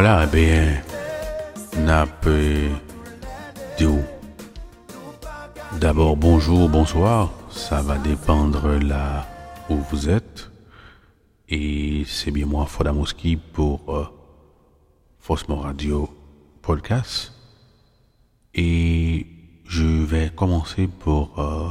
Voilà, 0.00 0.22
eh 0.22 0.30
bien, 0.30 0.80
n'a 1.84 2.06
peu 2.06 2.68
D'abord, 5.80 6.16
bonjour, 6.16 6.68
bonsoir. 6.68 7.32
Ça 7.50 7.82
va 7.82 7.98
dépendre 7.98 8.78
là 8.78 9.26
où 9.68 9.74
vous 9.90 10.08
êtes. 10.08 10.52
Et 11.48 12.04
c'est 12.06 12.30
bien 12.30 12.46
moi, 12.46 12.66
Fodamoski, 12.66 13.38
pour 13.38 13.92
euh, 13.92 14.04
Fosmo 15.18 15.56
Radio 15.56 16.08
Podcast. 16.62 17.32
Et 18.54 19.26
je 19.64 19.84
vais 19.84 20.30
commencer 20.30 20.86
pour 20.86 21.36
euh, 21.40 21.70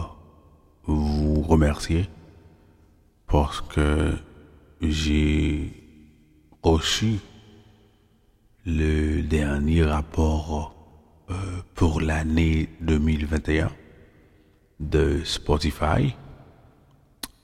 vous 0.84 1.44
remercier 1.44 2.09
parce 3.26 3.62
que 3.62 4.18
j'ai 4.82 5.71
reçu 6.62 7.21
le 8.67 9.21
dernier 9.21 9.82
rapport 9.85 10.76
euh, 11.29 11.34
pour 11.73 12.01
l'année 12.01 12.68
2021 12.82 13.71
de 14.82 15.23
Spotify. 15.23 16.13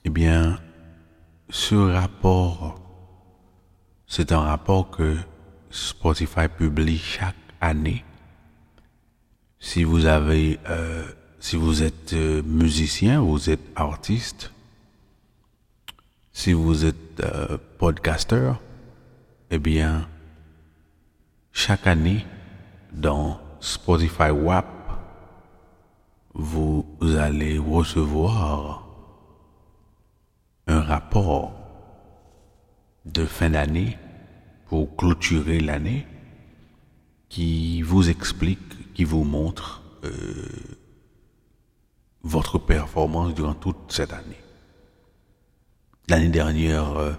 Eh 0.04 0.10
bien, 0.10 0.60
ce 1.48 1.74
rapport, 1.76 2.78
c'est 4.06 4.32
un 4.32 4.40
rapport 4.40 4.90
que 4.90 5.16
Spotify 5.70 6.46
publie 6.46 6.98
chaque 6.98 7.34
année. 7.58 8.04
Si 9.58 9.82
vous 9.82 10.04
avez, 10.04 10.60
euh, 10.68 11.04
si 11.40 11.56
vous 11.56 11.82
êtes 11.82 12.12
euh, 12.12 12.42
musicien, 12.42 13.22
vous 13.22 13.48
êtes 13.48 13.66
artiste, 13.76 14.52
si 16.34 16.52
vous 16.52 16.84
êtes 16.84 17.20
euh, 17.20 17.56
podcaster, 17.78 18.52
eh 19.50 19.58
bien, 19.58 20.06
chaque 21.54 21.86
année, 21.86 22.26
dans 22.92 23.40
Spotify 23.60 24.30
WAP, 24.30 24.66
vous 26.34 26.84
allez 27.00 27.58
recevoir 27.58 28.88
un 30.66 30.80
rapport 30.80 31.54
de 33.06 33.24
fin 33.24 33.50
d'année 33.50 33.96
pour 34.66 34.96
clôturer 34.96 35.60
l'année 35.60 36.06
qui 37.28 37.82
vous 37.82 38.10
explique, 38.10 38.92
qui 38.92 39.04
vous 39.04 39.22
montre 39.22 39.82
euh, 40.02 40.10
votre 42.24 42.58
performance 42.58 43.32
durant 43.32 43.54
toute 43.54 43.92
cette 43.92 44.12
année. 44.12 44.42
L'année 46.08 46.30
dernière, 46.30 46.96
euh, 46.96 47.12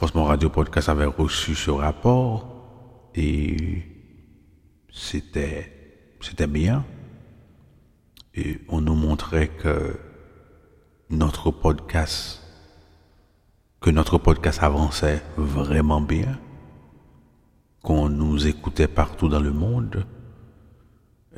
Radio 0.00 0.50
Podcast 0.50 0.88
avait 0.88 1.06
reçu 1.06 1.54
ce 1.54 1.70
rapport 1.70 2.61
et 3.14 3.82
c'était, 4.92 5.72
c'était 6.20 6.46
bien. 6.46 6.84
Et 8.34 8.60
on 8.68 8.80
nous 8.80 8.94
montrait 8.94 9.48
que 9.48 9.98
notre 11.10 11.50
podcast, 11.50 12.42
que 13.80 13.90
notre 13.90 14.18
podcast 14.18 14.62
avançait 14.62 15.22
vraiment 15.36 16.00
bien, 16.00 16.38
qu'on 17.82 18.08
nous 18.08 18.46
écoutait 18.46 18.88
partout 18.88 19.28
dans 19.28 19.40
le 19.40 19.52
monde. 19.52 20.06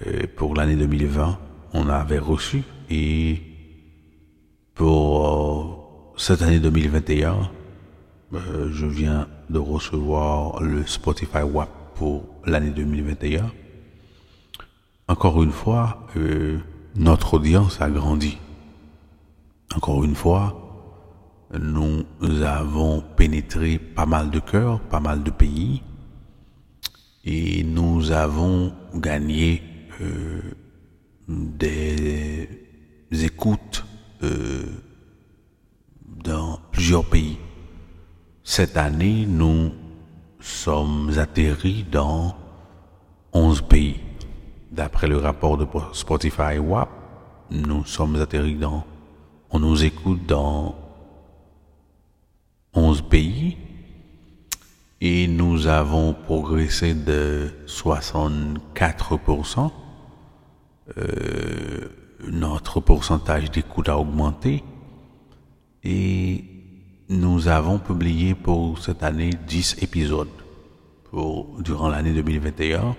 Et 0.04 0.26
pour 0.26 0.54
l'année 0.54 0.76
2020, 0.76 1.38
on 1.72 1.88
avait 1.88 2.18
reçu 2.18 2.62
et 2.90 3.42
pour 4.74 5.26
euh, 5.26 6.14
cette 6.16 6.42
année 6.42 6.60
2021, 6.60 7.50
euh, 8.34 8.68
je 8.72 8.86
viens 8.86 9.28
de 9.50 9.58
recevoir 9.58 10.62
le 10.62 10.86
Spotify 10.86 11.42
WAP 11.42 11.68
pour 11.94 12.24
l'année 12.44 12.70
2021. 12.70 13.50
Encore 15.08 15.42
une 15.42 15.52
fois, 15.52 16.06
euh, 16.16 16.58
notre 16.96 17.34
audience 17.34 17.80
a 17.80 17.90
grandi. 17.90 18.38
Encore 19.74 20.04
une 20.04 20.14
fois, 20.14 20.60
nous 21.58 22.04
avons 22.42 23.02
pénétré 23.16 23.78
pas 23.78 24.06
mal 24.06 24.30
de 24.30 24.40
cœurs, 24.40 24.80
pas 24.80 25.00
mal 25.00 25.22
de 25.22 25.30
pays, 25.30 25.82
et 27.24 27.64
nous 27.64 28.12
avons 28.12 28.72
gagné 28.94 29.62
euh, 30.00 30.40
des 31.28 32.48
écoutes 33.10 33.84
euh, 34.22 34.64
dans 36.24 36.60
plusieurs 36.72 37.04
pays. 37.04 37.38
Cette 38.46 38.76
année, 38.76 39.24
nous 39.26 39.72
sommes 40.38 41.18
atterris 41.18 41.86
dans 41.90 42.36
11 43.32 43.62
pays. 43.62 44.00
D'après 44.70 45.06
le 45.06 45.16
rapport 45.16 45.56
de 45.56 45.66
Spotify 45.94 46.58
WAP, 46.58 46.90
nous 47.50 47.86
sommes 47.86 48.16
atterris 48.16 48.56
dans, 48.56 48.84
on 49.50 49.60
nous 49.60 49.82
écoute 49.82 50.26
dans 50.26 50.74
11 52.74 53.08
pays 53.08 53.56
et 55.00 55.26
nous 55.26 55.66
avons 55.66 56.12
progressé 56.12 56.92
de 56.92 57.50
64%. 57.66 59.70
Euh, 60.98 61.88
notre 62.30 62.80
pourcentage 62.80 63.50
d'écoute 63.50 63.88
a 63.88 63.98
augmenté 63.98 64.62
et 65.82 66.53
nous 67.08 67.48
avons 67.48 67.78
publié 67.78 68.34
pour 68.34 68.78
cette 68.78 69.02
année 69.02 69.30
10 69.46 69.76
épisodes 69.82 70.28
pour, 71.10 71.60
durant 71.60 71.88
l'année 71.88 72.12
2021. 72.12 72.96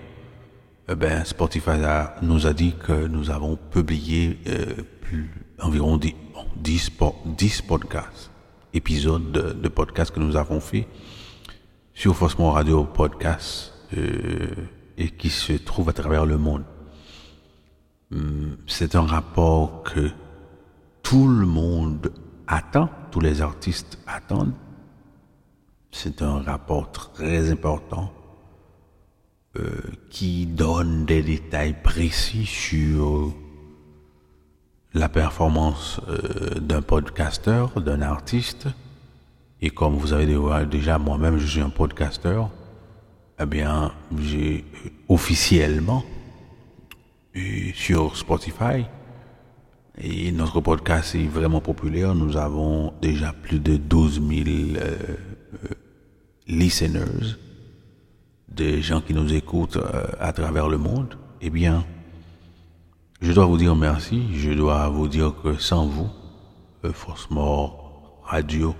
Eh 0.88 0.94
ben, 0.94 1.24
Spotify 1.24 1.78
nous 2.22 2.46
a 2.46 2.52
dit 2.52 2.74
que 2.74 3.06
nous 3.08 3.30
avons 3.30 3.56
publié 3.56 4.38
euh, 4.46 4.66
plus, 5.00 5.30
environ 5.60 5.96
10, 5.96 6.14
10, 6.56 6.90
10 7.24 7.62
podcasts, 7.62 8.30
épisodes 8.72 9.32
de, 9.32 9.68
podcasts 9.68 10.14
que 10.14 10.20
nous 10.20 10.36
avons 10.36 10.60
fait 10.60 10.86
sur 11.92 12.14
Fosmo 12.14 12.52
Radio 12.52 12.84
Podcast 12.84 13.72
euh, 13.96 14.46
et 14.96 15.10
qui 15.10 15.30
se 15.30 15.54
trouve 15.54 15.88
à 15.88 15.92
travers 15.92 16.26
le 16.26 16.38
monde. 16.38 16.64
Hum, 18.12 18.56
c'est 18.68 18.94
un 18.94 19.04
rapport 19.04 19.82
que 19.82 20.10
tout 21.02 21.26
le 21.26 21.46
monde 21.46 22.12
attend, 22.46 22.88
tous 23.10 23.20
les 23.20 23.42
artistes 23.42 23.98
attendent. 24.06 24.54
C'est 25.90 26.22
un 26.22 26.40
rapport 26.42 26.92
très 26.92 27.50
important 27.50 28.12
euh, 29.56 29.80
qui 30.10 30.46
donne 30.46 31.06
des 31.06 31.22
détails 31.22 31.76
précis 31.82 32.44
sur 32.44 33.32
la 34.92 35.08
performance 35.08 36.00
euh, 36.08 36.60
d'un 36.60 36.82
podcasteur, 36.82 37.80
d'un 37.80 38.02
artiste. 38.02 38.68
Et 39.62 39.70
comme 39.70 39.96
vous 39.96 40.12
avez 40.12 40.26
déjà, 40.66 40.98
moi-même, 40.98 41.38
je 41.38 41.46
suis 41.46 41.60
un 41.60 41.70
podcasteur, 41.70 42.50
eh 43.40 43.46
bien, 43.46 43.92
j'ai 44.18 44.64
officiellement 45.08 46.04
sur 47.74 48.16
Spotify 48.16 48.86
et 49.98 50.30
notre 50.32 50.60
podcast 50.60 51.14
est 51.14 51.26
vraiment 51.26 51.60
populaire. 51.60 52.14
Nous 52.14 52.36
avons 52.36 52.92
déjà 53.00 53.32
plus 53.32 53.58
de 53.58 53.76
12 53.76 54.20
000 54.28 54.76
euh, 54.76 54.96
listeners, 56.46 57.36
des 58.48 58.82
gens 58.82 59.00
qui 59.00 59.14
nous 59.14 59.32
écoutent 59.32 59.76
euh, 59.76 60.06
à 60.20 60.32
travers 60.32 60.68
le 60.68 60.78
monde. 60.78 61.18
Eh 61.40 61.50
bien, 61.50 61.84
je 63.20 63.32
dois 63.32 63.46
vous 63.46 63.56
dire 63.56 63.74
merci. 63.74 64.24
Je 64.34 64.52
dois 64.52 64.88
vous 64.88 65.08
dire 65.08 65.34
que 65.42 65.56
sans 65.56 65.86
vous, 65.86 66.10
euh, 66.84 66.92
Force 66.92 67.30
Mort 67.30 68.20
Radio 68.24 68.74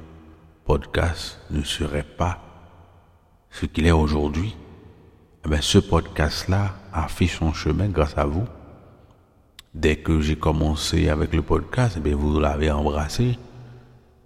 Podcast 0.65 1.39
ne 1.51 1.63
serait 1.63 2.03
pas 2.03 2.43
ce 3.51 3.67
qu'il 3.67 3.87
est 3.87 3.93
aujourd'hui. 3.93 4.55
Eh 5.49 5.61
ce 5.61 5.79
podcast-là 5.79 6.75
a 6.93 7.07
fait 7.07 7.29
son 7.29 7.53
chemin 7.53 7.89
grâce 7.89 8.19
à 8.19 8.25
vous 8.25 8.45
dès 9.77 9.97
que 9.97 10.21
j'ai 10.21 10.37
commencé 10.37 11.09
avec 11.09 11.35
le 11.35 11.43
podcast, 11.43 11.99
eh 12.05 12.15
vous 12.15 12.41
l'avez 12.41 12.71
embrassé 12.71 13.39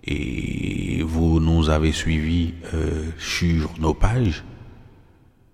et 0.04 1.02
vous 1.02 1.40
nous 1.40 1.68
avez 1.68 1.92
suivis 1.92 2.54
euh, 2.72 3.10
sur 3.18 3.70
nos 3.78 3.92
pages. 3.92 4.44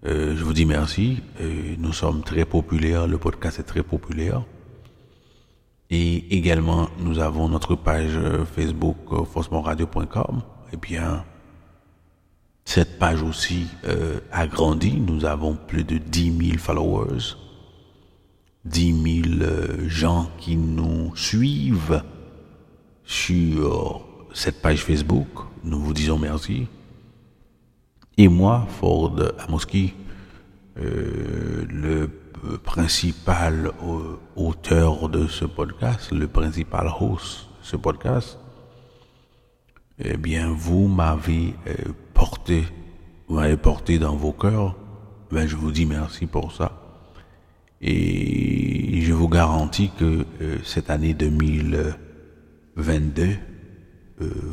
Euh, 0.04 0.36
je 0.36 0.44
vous 0.44 0.52
dis 0.52 0.66
merci. 0.66 1.22
Euh, 1.40 1.74
nous 1.78 1.92
sommes 1.92 2.22
très 2.22 2.44
populaires. 2.44 3.06
Le 3.06 3.18
podcast 3.18 3.58
est 3.58 3.64
très 3.64 3.82
populaire. 3.82 4.44
Et 5.88 6.36
également, 6.36 6.88
nous 6.98 7.18
avons 7.18 7.48
notre 7.48 7.74
page 7.74 8.18
Facebook 8.54 8.96
fosmonradio.com. 9.32 10.42
Eh 10.72 10.76
bien, 10.76 11.24
cette 12.64 12.98
page 12.98 13.22
aussi 13.22 13.68
a 14.32 14.48
grandi. 14.48 15.00
Nous 15.00 15.24
avons 15.24 15.54
plus 15.54 15.84
de 15.84 15.98
10 15.98 16.48
000 16.48 16.58
followers. 16.58 17.36
10 18.66 19.22
000 19.22 19.42
euh, 19.42 19.88
gens 19.88 20.30
qui 20.38 20.56
nous 20.56 21.14
suivent 21.16 22.02
sur 23.04 24.04
cette 24.34 24.60
page 24.60 24.82
Facebook. 24.82 25.28
Nous 25.64 25.78
vous 25.78 25.94
disons 25.94 26.18
merci. 26.18 26.66
Et 28.18 28.28
moi, 28.28 28.66
Ford 28.80 29.16
Amoski, 29.38 29.94
euh, 30.78 31.64
le 31.68 32.10
principal 32.64 33.72
auteur 34.36 35.08
de 35.08 35.26
ce 35.26 35.44
podcast, 35.44 36.12
le 36.12 36.26
principal 36.26 36.88
host 37.00 37.48
de 37.60 37.66
ce 37.66 37.76
podcast, 37.76 38.38
eh 39.98 40.16
bien, 40.16 40.50
vous 40.50 40.88
m'avez 40.88 41.54
euh, 41.66 41.92
porté, 42.14 42.64
vous 43.28 43.36
m'avez 43.36 43.56
porté 43.56 43.98
dans 43.98 44.16
vos 44.16 44.32
cœurs. 44.32 44.76
Ben, 45.30 45.46
je 45.46 45.56
vous 45.56 45.72
dis 45.72 45.86
merci 45.86 46.26
pour 46.26 46.52
ça. 46.52 46.85
Et 47.88 49.00
je 49.00 49.12
vous 49.12 49.28
garantis 49.28 49.92
que 49.96 50.26
euh, 50.42 50.58
cette 50.64 50.90
année 50.90 51.14
2022 51.14 53.22
euh, 53.22 53.36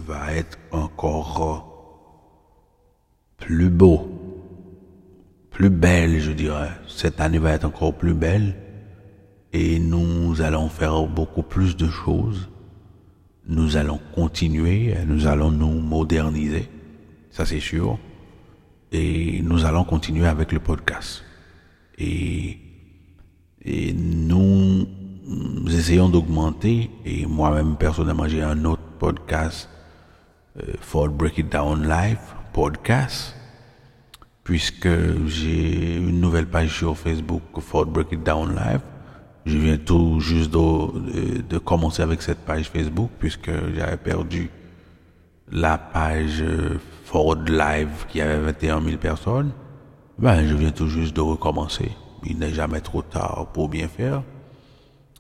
va 0.06 0.34
être 0.34 0.60
encore 0.72 1.72
plus 3.38 3.72
beau, 3.72 4.08
plus 5.50 5.72
belle, 5.72 6.20
je 6.20 6.32
dirais. 6.32 6.70
Cette 6.88 7.22
année 7.22 7.40
va 7.40 7.54
être 7.54 7.66
encore 7.66 7.96
plus 7.96 8.14
belle 8.14 8.54
et 9.52 9.80
nous 9.80 10.44
allons 10.44 10.70
faire 10.70 11.08
beaucoup 11.08 11.42
plus 11.42 11.76
de 11.76 11.90
choses. 11.90 12.52
Nous 13.48 13.78
allons 13.78 14.00
continuer, 14.14 14.94
nous 15.08 15.26
allons 15.26 15.50
nous 15.50 15.80
moderniser, 15.80 16.70
ça 17.32 17.48
c'est 17.48 17.60
sûr. 17.60 17.98
Et 18.92 19.42
nous 19.42 19.66
allons 19.66 19.86
continuer 19.86 20.28
avec 20.28 20.52
le 20.52 20.60
podcast. 20.60 21.24
Et, 21.98 22.60
et 23.66 23.94
nous, 23.94 24.88
essayons 25.68 26.10
d'augmenter, 26.10 26.90
et 27.06 27.26
moi-même 27.26 27.76
personnellement 27.78 28.28
j'ai 28.28 28.44
un 28.44 28.66
autre 28.66 28.82
podcast, 29.00 29.70
euh, 30.60 30.74
For 30.82 31.10
Break 31.10 31.38
It 31.38 31.52
Down 31.52 31.88
Live 31.88 32.20
podcast, 32.52 33.36
puisque 34.44 34.90
j'ai 35.28 35.96
une 35.96 36.20
nouvelle 36.20 36.48
page 36.48 36.78
sur 36.78 36.98
Facebook, 36.98 37.42
For 37.60 37.86
Break 37.86 38.12
It 38.12 38.24
Down 38.24 38.56
Live. 38.56 38.82
Je 39.46 39.58
viens 39.58 39.78
tout 39.78 40.20
juste 40.20 40.52
de, 40.52 41.42
de, 41.42 41.58
commencer 41.58 42.02
avec 42.02 42.22
cette 42.22 42.40
page 42.40 42.70
Facebook, 42.70 43.10
puisque 43.20 43.52
j'avais 43.76 43.98
perdu 43.98 44.50
la 45.52 45.78
page 45.78 46.42
euh, 46.42 46.80
Ford 47.06 47.44
Live 47.46 48.06
qui 48.08 48.22
avait 48.22 48.40
21 48.40 48.82
000 48.82 48.98
personnes. 48.98 49.52
Ben, 50.18 50.48
je 50.48 50.56
viens 50.56 50.72
tout 50.72 50.88
juste 50.88 51.16
de 51.16 51.22
recommencer. 51.22 51.92
Il 52.26 52.40
n'est 52.40 52.54
jamais 52.54 52.82
trop 52.82 53.02
tard 53.02 53.48
pour 53.54 53.70
bien 53.70 53.88
faire. 53.88 54.24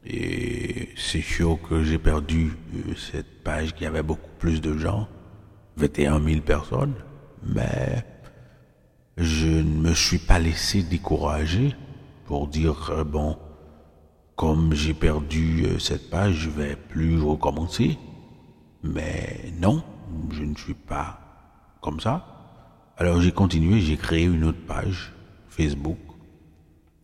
Et 0.05 0.89
c'est 0.97 1.21
sûr 1.21 1.59
que 1.61 1.83
j'ai 1.83 1.97
perdu 1.97 2.57
euh, 2.75 2.95
cette 2.95 3.43
page 3.43 3.73
qui 3.73 3.85
avait 3.85 4.03
beaucoup 4.03 4.29
plus 4.37 4.59
de 4.59 4.77
gens, 4.77 5.07
21 5.77 6.21
000 6.21 6.41
personnes, 6.41 6.93
mais 7.41 8.05
je 9.17 9.47
ne 9.47 9.89
me 9.89 9.93
suis 9.93 10.17
pas 10.17 10.39
laissé 10.39 10.83
décourager 10.83 11.73
pour 12.25 12.47
dire, 12.47 12.89
euh, 12.91 13.03
bon, 13.05 13.37
comme 14.35 14.73
j'ai 14.73 14.93
perdu 14.93 15.65
euh, 15.65 15.79
cette 15.79 16.09
page, 16.09 16.35
je 16.35 16.49
vais 16.49 16.75
plus 16.75 17.21
recommencer. 17.21 17.97
Mais 18.83 19.53
non, 19.57 19.83
je 20.31 20.43
ne 20.43 20.55
suis 20.55 20.73
pas 20.73 21.19
comme 21.81 22.01
ça. 22.01 22.25
Alors 22.97 23.21
j'ai 23.21 23.31
continué, 23.31 23.79
j'ai 23.79 23.95
créé 23.95 24.25
une 24.25 24.43
autre 24.43 24.65
page 24.67 25.13
Facebook 25.47 25.97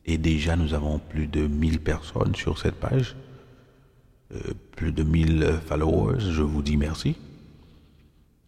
et 0.09 0.17
déjà, 0.17 0.56
nous 0.56 0.73
avons 0.73 0.97
plus 0.97 1.27
de 1.27 1.45
1000 1.45 1.81
personnes 1.81 2.33
sur 2.35 2.57
cette 2.57 2.79
page, 2.79 3.15
euh, 4.33 4.39
plus 4.75 4.91
de 4.91 5.03
1000 5.03 5.59
followers. 5.67 6.31
Je 6.31 6.41
vous 6.41 6.63
dis 6.63 6.77
merci. 6.77 7.15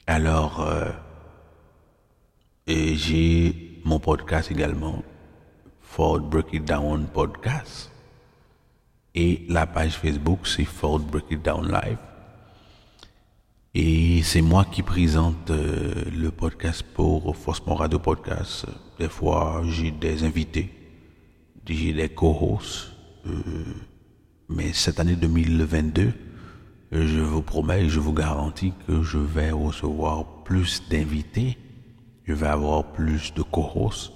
Alors, 0.07 0.61
euh, 0.61 0.89
j'ai 2.67 3.79
mon 3.85 3.99
podcast 3.99 4.49
également, 4.49 5.03
Ford 5.81 6.19
Break 6.19 6.47
It 6.51 6.65
Down 6.65 7.05
Podcast. 7.05 7.91
Et 9.13 9.45
la 9.47 9.67
page 9.67 9.97
Facebook, 9.97 10.47
c'est 10.47 10.65
Ford 10.65 10.97
Break 10.97 11.25
It 11.29 11.45
Down 11.45 11.71
Live. 11.71 11.99
Et 13.75 14.23
c'est 14.23 14.41
moi 14.41 14.65
qui 14.65 14.81
présente 14.81 15.51
euh, 15.51 16.05
le 16.11 16.31
podcast 16.31 16.83
pour 16.95 17.35
Faussement 17.37 17.75
Radio 17.75 17.99
Podcast. 17.99 18.65
Des 18.97 19.09
fois, 19.09 19.61
j'ai 19.67 19.91
des 19.91 20.23
invités 20.23 20.81
j'ai 21.73 21.94
des 21.94 22.09
co-hosts. 22.09 22.91
Euh, 23.27 23.31
mais 24.50 24.73
cette 24.73 25.00
année 25.00 25.15
2022, 25.15 26.12
je 26.91 27.19
vous 27.19 27.41
promets, 27.41 27.88
je 27.88 28.00
vous 28.00 28.13
garantis 28.13 28.73
que 28.88 29.01
je 29.01 29.18
vais 29.18 29.51
recevoir 29.51 30.44
plus 30.44 30.83
d'invités, 30.89 31.57
je 32.25 32.33
vais 32.33 32.47
avoir 32.47 32.91
plus 32.91 33.33
de 33.33 33.41
co-hosts, 33.41 34.12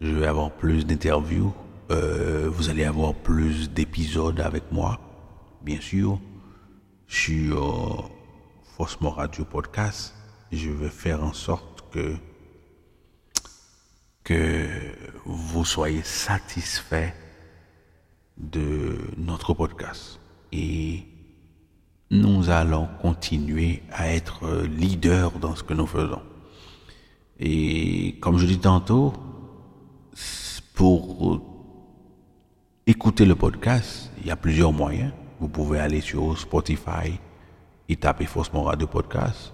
je 0.00 0.12
vais 0.12 0.26
avoir 0.26 0.50
plus 0.50 0.84
d'interviews, 0.84 1.54
euh, 1.90 2.50
vous 2.52 2.68
allez 2.68 2.84
avoir 2.84 3.14
plus 3.14 3.70
d'épisodes 3.70 4.40
avec 4.40 4.64
moi, 4.70 5.00
bien 5.62 5.80
sûr, 5.80 6.20
sur 7.06 8.10
Faussement 8.76 9.10
Radio 9.10 9.44
Podcast. 9.44 10.14
Je 10.52 10.70
vais 10.70 10.90
faire 10.90 11.24
en 11.24 11.32
sorte 11.32 11.84
que 11.92 12.16
que 14.26 14.66
vous 15.24 15.64
soyez 15.64 16.02
satisfait 16.02 17.14
de 18.36 18.98
notre 19.16 19.54
podcast. 19.54 20.18
Et 20.50 21.06
nous 22.10 22.50
allons 22.50 22.88
continuer 23.00 23.84
à 23.92 24.12
être 24.12 24.64
leader 24.64 25.38
dans 25.38 25.54
ce 25.54 25.62
que 25.62 25.74
nous 25.74 25.86
faisons. 25.86 26.22
Et 27.38 28.18
comme 28.20 28.38
je 28.38 28.46
dis 28.46 28.58
tantôt, 28.58 29.12
pour 30.74 31.40
écouter 32.84 33.26
le 33.26 33.36
podcast, 33.36 34.10
il 34.20 34.26
y 34.26 34.32
a 34.32 34.36
plusieurs 34.36 34.72
moyens. 34.72 35.12
Vous 35.38 35.48
pouvez 35.48 35.78
aller 35.78 36.00
sur 36.00 36.36
Spotify 36.36 37.20
et 37.88 37.94
taper 37.94 38.26
Faussement 38.26 38.64
Radio 38.64 38.88
Podcast 38.88 39.52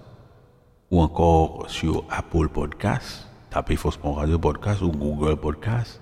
ou 0.89 0.99
encore 0.99 1.69
sur 1.69 2.05
Apple 2.09 2.49
Podcast 2.49 3.27
tapez 3.53 3.75
Faussement 3.75 4.13
Radio 4.13 4.39
Podcast 4.39 4.81
ou 4.81 4.89
Google 4.89 5.35
Podcast. 5.35 6.01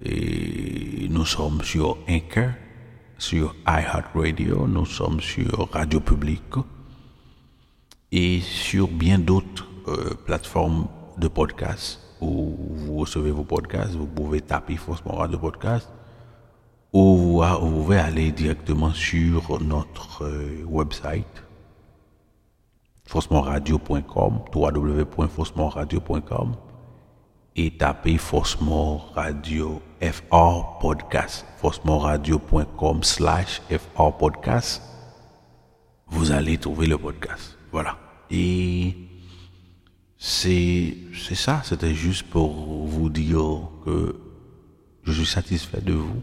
Et 0.00 1.08
nous 1.10 1.24
sommes 1.24 1.62
sur 1.62 1.98
Anchor, 2.08 2.50
sur 3.18 3.56
iHeartRadio, 3.66 4.68
nous 4.68 4.86
sommes 4.86 5.20
sur 5.20 5.68
Radio 5.72 5.98
Public 5.98 6.44
et 8.12 8.40
sur 8.40 8.86
bien 8.86 9.18
d'autres 9.18 9.66
euh, 9.88 10.14
plateformes 10.26 10.86
de 11.18 11.26
podcast 11.26 11.98
où 12.20 12.56
vous 12.70 12.98
recevez 12.98 13.32
vos 13.32 13.42
podcasts. 13.42 13.94
Vous 13.94 14.06
pouvez 14.06 14.40
taper 14.40 14.76
Faussement 14.76 15.16
Radio 15.16 15.38
Podcast 15.38 15.88
ou 16.92 17.42
vous, 17.42 17.42
pouvez 17.58 17.98
aller 17.98 18.30
directement 18.30 18.92
sur 18.92 19.60
notre 19.60 20.22
euh, 20.22 20.62
website 20.66 21.43
faussement-radio.com, 23.04 24.40
www.faussementradio.com 24.54 26.56
et 27.56 27.76
tapez 27.76 28.18
Faussement 28.18 28.98
Radio 29.14 29.80
FR 30.00 30.78
Podcast, 30.80 31.46
slash 33.02 33.62
FR 33.70 34.12
Podcast. 34.18 34.82
Vous 36.08 36.32
allez 36.32 36.58
trouver 36.58 36.86
le 36.86 36.98
podcast. 36.98 37.56
Voilà. 37.70 37.96
Et 38.30 38.96
c'est, 40.18 40.96
c'est 41.14 41.34
ça, 41.34 41.62
c'était 41.64 41.94
juste 41.94 42.24
pour 42.24 42.86
vous 42.86 43.08
dire 43.08 43.68
que 43.84 44.16
je 45.04 45.12
suis 45.12 45.26
satisfait 45.26 45.80
de 45.80 45.92
vous. 45.92 46.22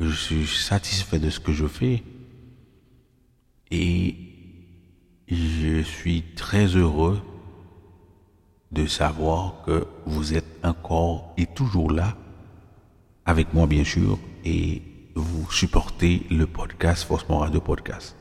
Je 0.00 0.10
suis 0.10 0.46
satisfait 0.46 1.18
de 1.18 1.30
ce 1.30 1.40
que 1.40 1.52
je 1.52 1.66
fais. 1.66 2.02
Et 3.70 4.29
je 5.30 5.82
suis 5.82 6.22
très 6.34 6.66
heureux 6.66 7.20
de 8.72 8.86
savoir 8.86 9.62
que 9.64 9.86
vous 10.06 10.34
êtes 10.34 10.58
encore 10.62 11.32
et 11.36 11.46
toujours 11.46 11.90
là, 11.90 12.16
avec 13.24 13.52
moi 13.54 13.66
bien 13.66 13.84
sûr, 13.84 14.18
et 14.44 14.82
vous 15.14 15.50
supportez 15.50 16.26
le 16.30 16.46
podcast 16.46 17.04
Faussement 17.04 17.38
Radio 17.38 17.60
Podcast. 17.60 18.16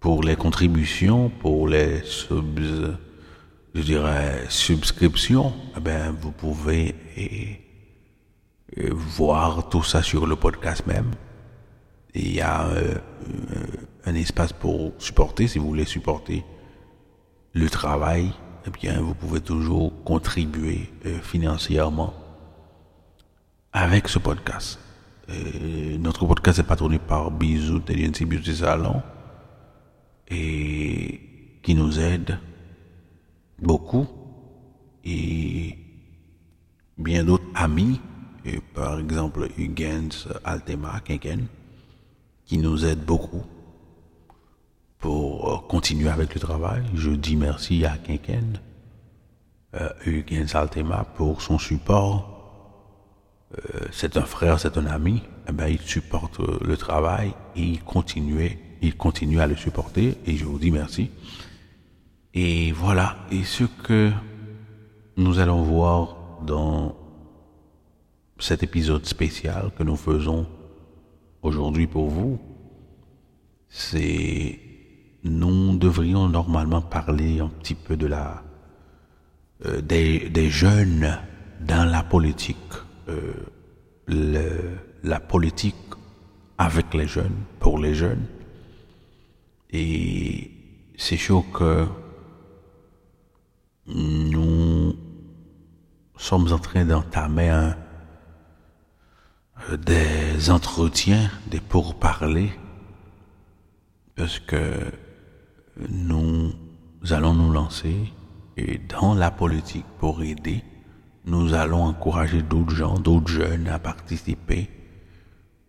Pour 0.00 0.22
les 0.22 0.36
contributions, 0.36 1.30
pour 1.30 1.68
les 1.68 2.02
subs, 2.04 2.96
je 3.74 3.80
dirais 3.80 4.44
subscriptions, 4.48 5.52
eh 5.76 5.80
ben 5.80 6.14
vous 6.20 6.32
pouvez 6.32 6.94
voir 8.90 9.68
tout 9.68 9.82
ça 9.82 10.02
sur 10.02 10.26
le 10.26 10.36
podcast 10.36 10.86
même. 10.86 11.12
il 12.14 12.34
y 12.34 12.40
a 12.40 12.66
euh, 12.66 12.98
un 14.06 14.14
espace 14.14 14.52
pour 14.52 14.92
supporter, 14.98 15.48
si 15.48 15.58
vous 15.58 15.66
voulez 15.66 15.84
supporter 15.84 16.44
le 17.52 17.68
travail, 17.70 18.32
eh 18.66 18.70
bien, 18.70 19.00
vous 19.00 19.14
pouvez 19.14 19.40
toujours 19.40 19.92
contribuer 20.04 20.90
euh, 21.06 21.20
financièrement 21.20 22.14
avec 23.72 24.08
ce 24.08 24.18
podcast. 24.18 24.78
Euh, 25.30 25.96
notre 25.98 26.26
podcast 26.26 26.58
est 26.58 26.64
patronné 26.64 26.98
par 26.98 27.30
Bisou 27.30 27.80
TNC 27.80 28.24
Beauty 28.26 28.56
Salon 28.56 29.02
et 30.28 31.58
qui 31.62 31.74
nous 31.74 31.98
aide 31.98 32.38
beaucoup 33.58 34.06
et 35.04 35.78
bien 36.98 37.24
d'autres 37.24 37.44
amis, 37.54 38.00
et 38.44 38.60
par 38.74 38.98
exemple 38.98 39.48
Huygens 39.58 40.28
Altema 40.44 41.00
Kenken, 41.00 41.46
qui 42.44 42.58
nous 42.58 42.84
aident 42.84 43.04
beaucoup 43.04 43.44
pour 45.04 45.52
euh, 45.52 45.58
continuer 45.68 46.08
avec 46.08 46.32
le 46.32 46.40
travail. 46.40 46.82
Je 46.94 47.10
dis 47.10 47.36
merci 47.36 47.84
à 47.84 47.98
Kenken, 47.98 48.58
euh, 49.74 49.90
Huygens 50.06 50.54
Altema 50.54 51.04
pour 51.14 51.42
son 51.42 51.58
support. 51.58 52.16
Euh, 53.52 53.80
c'est 53.92 54.16
un 54.16 54.22
frère, 54.22 54.58
c'est 54.58 54.78
un 54.78 54.86
ami. 54.86 55.22
Eh 55.46 55.52
ben, 55.52 55.68
il 55.68 55.80
supporte 55.80 56.38
le 56.38 56.76
travail 56.78 57.34
et 57.54 57.60
il 57.60 57.82
continue, 57.84 58.58
il 58.80 58.96
continue 58.96 59.40
à 59.40 59.46
le 59.46 59.56
supporter 59.56 60.16
et 60.24 60.38
je 60.38 60.46
vous 60.46 60.58
dis 60.58 60.70
merci. 60.70 61.10
Et 62.32 62.72
voilà. 62.72 63.18
Et 63.30 63.44
ce 63.44 63.64
que 63.64 64.10
nous 65.18 65.38
allons 65.38 65.64
voir 65.64 66.16
dans 66.46 66.96
cet 68.38 68.62
épisode 68.62 69.04
spécial 69.04 69.70
que 69.76 69.82
nous 69.82 69.96
faisons 69.96 70.46
aujourd'hui 71.42 71.86
pour 71.86 72.08
vous, 72.08 72.40
c'est 73.68 74.63
nous 75.24 75.76
devrions 75.78 76.28
normalement 76.28 76.82
parler 76.82 77.40
un 77.40 77.48
petit 77.48 77.74
peu 77.74 77.96
de 77.96 78.06
la 78.06 78.42
euh, 79.66 79.80
des, 79.80 80.28
des, 80.28 80.50
jeunes 80.50 81.18
dans 81.60 81.88
la 81.88 82.02
politique, 82.02 82.56
euh, 83.08 83.32
le, 84.06 84.76
la 85.02 85.20
politique 85.20 85.74
avec 86.58 86.92
les 86.92 87.06
jeunes, 87.06 87.44
pour 87.60 87.78
les 87.78 87.94
jeunes. 87.94 88.26
Et 89.70 90.50
c'est 90.96 91.16
sûr 91.16 91.44
que 91.52 91.86
nous 93.86 94.94
sommes 96.16 96.52
en 96.52 96.58
train 96.58 96.84
d'entamer 96.84 97.48
un, 97.48 97.76
des 99.78 100.50
entretiens, 100.50 101.30
des 101.46 101.60
pourparlers, 101.60 102.52
parce 104.16 104.38
que 104.38 104.92
nous 105.76 106.52
allons 107.10 107.34
nous 107.34 107.52
lancer 107.52 108.12
et 108.56 108.78
dans 108.78 109.14
la 109.14 109.30
politique 109.30 109.86
pour 109.98 110.22
aider, 110.22 110.62
nous 111.24 111.54
allons 111.54 111.84
encourager 111.84 112.42
d'autres 112.42 112.74
gens, 112.74 112.98
d'autres 112.98 113.28
jeunes 113.28 113.68
à 113.68 113.78
participer 113.78 114.70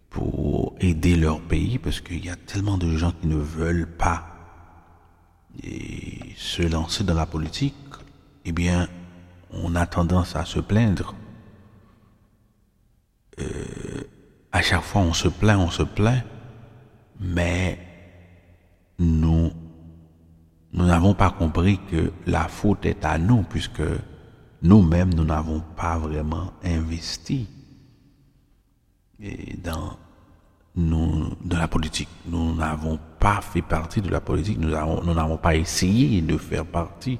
pour 0.10 0.76
aider 0.80 1.16
leur 1.16 1.42
pays 1.42 1.80
parce 1.80 2.02
qu'il 2.02 2.24
y 2.24 2.30
a 2.30 2.36
tellement 2.36 2.78
de 2.78 2.96
gens 2.96 3.12
qui 3.20 3.28
ne 3.28 3.38
veulent 3.38 3.88
pas 3.88 4.28
se 6.36 6.62
lancer 6.62 7.04
dans 7.04 7.14
la 7.14 7.26
politique. 7.26 7.76
Eh 8.44 8.52
bien, 8.52 8.88
on 9.52 9.76
a 9.76 9.86
tendance 9.88 10.36
à 10.36 10.46
se 10.46 10.60
plaindre. 10.60 11.16
Euh, 13.40 14.04
à 14.52 14.62
chaque 14.62 14.84
fois, 14.84 15.02
on 15.02 15.14
se 15.14 15.28
plaint, 15.28 15.60
on 15.60 15.72
se 15.72 15.84
plaint, 15.84 16.24
mais 17.20 17.80
nous 19.00 19.52
nous 20.76 20.86
n'avons 20.86 21.14
pas 21.14 21.30
compris 21.30 21.80
que 21.90 22.12
la 22.28 22.50
faute 22.50 22.86
est 22.86 23.06
à 23.06 23.18
nous, 23.18 23.44
puisque 23.44 23.82
nous-mêmes, 24.62 25.14
nous 25.14 25.24
n'avons 25.24 25.64
pas 25.78 25.98
vraiment 25.98 26.52
investi 26.66 27.48
dans, 29.64 29.98
nous, 30.76 31.30
dans 31.46 31.60
la 31.60 31.70
politique. 31.70 32.10
Nous 32.28 32.54
n'avons 32.54 33.00
pas 33.22 33.40
fait 33.40 33.62
partie 33.62 34.02
de 34.02 34.10
la 34.10 34.20
politique, 34.20 34.60
nous 34.60 35.14
n'avons 35.14 35.38
pas 35.38 35.56
essayé 35.56 36.22
de 36.22 36.38
faire 36.38 36.66
partie 36.66 37.20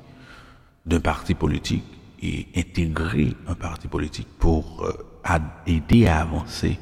d'un 0.86 1.00
parti 1.00 1.34
politique 1.34 1.86
et 2.22 2.48
intégrer 2.58 3.34
un 3.48 3.56
parti 3.56 3.88
politique 3.88 4.28
pour 4.38 4.84
euh, 4.84 5.40
aider 5.66 6.08
à 6.08 6.20
avancer, 6.20 6.78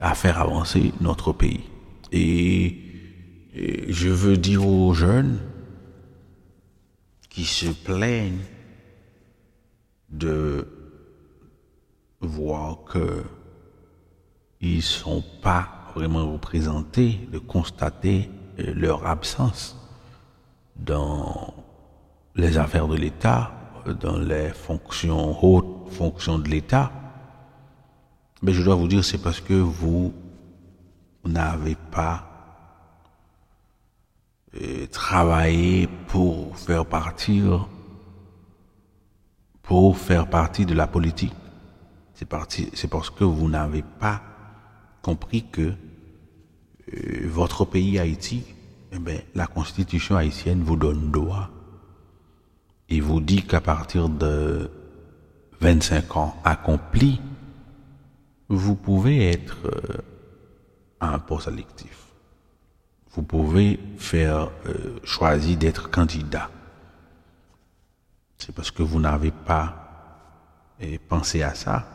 à 0.00 0.16
faire 0.16 0.40
avancer 0.40 0.92
notre 1.00 1.32
pays. 1.32 1.62
et 2.10 2.80
je 3.88 4.08
veux 4.08 4.36
dire 4.36 4.66
aux 4.66 4.92
jeunes, 4.94 5.38
qui 7.34 7.44
se 7.44 7.66
plaignent 7.66 8.44
de 10.08 10.68
voir 12.20 12.84
que 12.84 13.24
ils 14.60 14.82
sont 14.82 15.22
pas 15.42 15.90
vraiment 15.96 16.32
représentés, 16.32 17.28
de 17.32 17.38
constater 17.38 18.30
euh, 18.60 18.72
leur 18.74 19.04
absence 19.06 19.76
dans 20.76 21.54
les 22.36 22.56
affaires 22.56 22.86
de 22.86 22.96
l'État, 22.96 23.52
dans 24.00 24.16
les 24.16 24.50
fonctions, 24.50 25.44
hautes 25.44 25.90
fonctions 25.90 26.38
de 26.38 26.48
l'État. 26.48 26.92
Mais 28.42 28.52
je 28.52 28.62
dois 28.62 28.76
vous 28.76 28.88
dire, 28.88 29.04
c'est 29.04 29.18
parce 29.18 29.40
que 29.40 29.54
vous 29.54 30.14
n'avez 31.24 31.76
pas 31.90 32.33
travailler 34.90 35.88
pour 36.08 36.56
faire 36.56 36.86
partir, 36.86 37.68
pour 39.62 39.98
faire 39.98 40.28
partie 40.28 40.66
de 40.66 40.74
la 40.74 40.86
politique. 40.86 41.34
C'est 42.14 42.88
parce 42.88 43.10
que 43.10 43.24
vous 43.24 43.48
n'avez 43.48 43.82
pas 43.82 44.22
compris 45.02 45.44
que 45.50 45.72
euh, 46.92 47.28
votre 47.28 47.64
pays 47.64 47.98
Haïti, 47.98 48.44
eh 48.92 48.98
bien, 48.98 49.18
la 49.34 49.46
constitution 49.46 50.16
haïtienne 50.16 50.62
vous 50.62 50.76
donne 50.76 51.10
droit 51.10 51.50
et 52.88 53.00
vous 53.00 53.20
dit 53.20 53.42
qu'à 53.42 53.60
partir 53.60 54.08
de 54.08 54.70
25 55.60 56.16
ans 56.16 56.36
accomplis, 56.44 57.20
vous 58.48 58.76
pouvez 58.76 59.30
être 59.30 59.66
euh, 59.66 59.98
un 61.00 61.18
poste 61.18 61.48
électif 61.48 62.03
vous 63.14 63.22
pouvez 63.22 63.78
faire 63.96 64.50
euh, 64.66 64.98
choisir 65.04 65.56
d'être 65.56 65.90
candidat. 65.90 66.50
C'est 68.38 68.52
parce 68.52 68.72
que 68.72 68.82
vous 68.82 69.00
n'avez 69.00 69.30
pas 69.30 70.74
euh, 70.82 70.98
pensé 71.08 71.42
à 71.42 71.54
ça. 71.54 71.86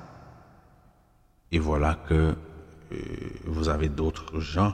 Et 1.52 1.60
voilà 1.60 1.96
que 2.08 2.36
euh, 2.92 2.98
vous 3.46 3.68
avez 3.68 3.90
d'autres 3.90 4.40
gens 4.40 4.74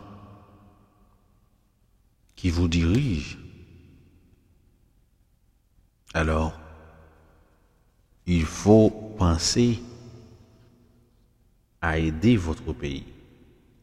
qui 2.36 2.52
vous 2.52 2.68
dirigent. 2.68 3.38
Alors, 6.14 6.54
il 8.28 8.46
faut 8.46 8.92
penser 9.18 9.82
à 11.82 11.98
aider 11.98 12.38
votre 12.38 12.72
pays. 12.72 13.06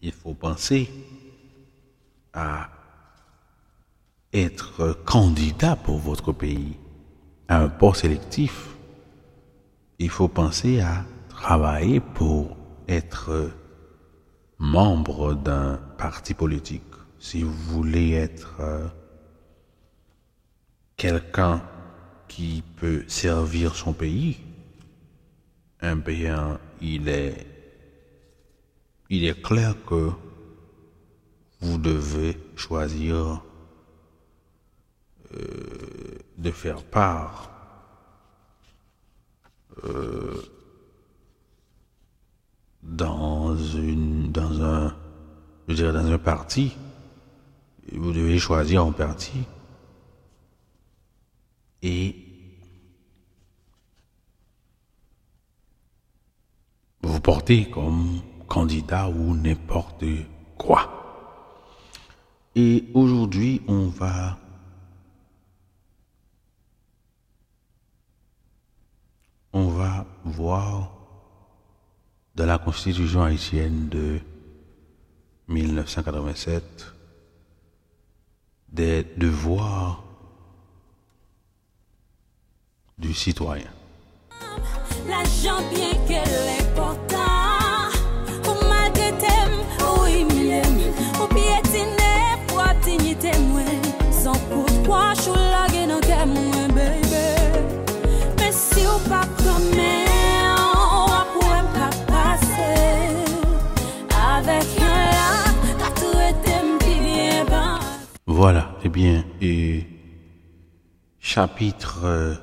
Il 0.01 0.13
faut 0.13 0.35
penser 0.35 0.89
à 2.33 2.71
être 4.33 4.93
candidat 5.05 5.77
pour 5.77 5.99
votre 5.99 6.33
pays 6.33 6.79
à 7.49 7.59
un 7.59 7.69
poste 7.69 8.05
électif, 8.05 8.77
il 9.99 10.09
faut 10.11 10.29
penser 10.29 10.81
à 10.81 11.05
travailler 11.29 12.01
pour 12.01 12.57
être 12.89 13.51
membre 14.59 15.35
d'un 15.35 15.77
parti 15.99 16.35
politique. 16.35 16.83
Si 17.19 17.43
vous 17.43 17.53
voulez 17.53 18.13
être 18.13 18.57
euh, 18.61 18.89
quelqu'un 20.97 21.63
qui 22.29 22.63
peut 22.77 23.05
servir 23.07 23.75
son 23.75 23.93
pays, 23.93 24.39
un 25.81 25.97
bien, 25.97 26.59
il 26.81 27.09
est, 27.09 27.47
il 29.11 29.25
est 29.25 29.41
clair 29.43 29.75
que 29.85 30.11
vous 31.63 31.79
devez 31.79 32.37
choisir 32.57 33.43
euh, 35.35 36.19
de 36.37 36.51
faire 36.51 36.83
part 36.83 37.51
euh, 39.85 40.43
dans 42.83 43.57
une 43.57 44.31
dans 44.31 44.63
un 44.63 44.95
je 45.69 45.87
dans 45.87 46.07
un 46.07 46.19
parti 46.19 46.77
vous 47.93 48.13
devez 48.13 48.39
choisir 48.39 48.85
un 48.85 48.93
parti 48.93 49.45
et 51.83 52.17
vous 57.03 57.21
portez 57.21 57.69
comme 57.71 58.21
candidat 58.49 59.09
ou 59.09 59.35
n'importe 59.35 60.05
quoi. 60.57 60.92
Et 62.55 62.85
aujourd'hui, 62.95 63.63
on 63.67 63.87
va 63.87 64.39
on 69.55 69.69
va 69.69 70.07
voir 70.25 70.91
dans 72.35 72.47
la 72.47 72.59
constitution 72.59 73.23
haïtienne 73.23 73.89
de 73.89 74.19
1987 75.49 76.93
des 78.69 79.05
devoirs 79.17 80.03
du 82.99 83.13
citoyen. 83.13 83.69
Voilà, 108.45 108.75
eh 108.83 108.89
bien, 108.89 109.25
et 109.41 109.87
chapitre 111.21 112.01
euh, 112.03 112.35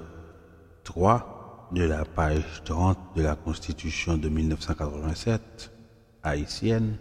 3 0.86 1.72
de 1.74 1.84
la 1.84 2.06
page 2.06 2.63
30 2.63 3.18
de 3.18 3.22
la 3.22 3.36
Constitution 3.36 4.15
de 4.15 4.29
1987 4.29 5.74
haïtienne, 6.24 6.98